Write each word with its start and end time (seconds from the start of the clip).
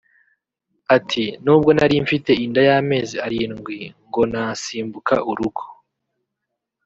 Ati 0.95 1.23
“Nubwo 1.43 1.69
nari 1.77 1.95
mfite 2.05 2.31
inda 2.45 2.61
y’amezi 2.67 3.15
arindwi 3.25 3.77
ngo 4.07 4.21
nasimbuka 4.31 5.15
urugo 5.29 5.63